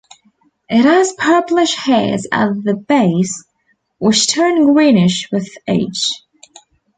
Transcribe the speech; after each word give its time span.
It 0.67 0.83
has 0.83 1.13
purplish 1.15 1.75
hairs 1.75 2.25
at 2.31 2.49
the 2.63 2.73
base 2.73 3.45
which 3.99 4.33
turn 4.33 4.73
greenish 4.73 5.29
with 5.31 5.51
age. 5.67 6.09